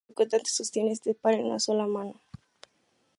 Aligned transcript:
El 0.07 0.13
ejecutante 0.15 0.49
sostiene 0.49 0.91
este 0.93 1.13
par 1.13 1.35
en 1.35 1.45
una 1.45 1.59
sola 1.59 1.85
mano. 1.85 2.19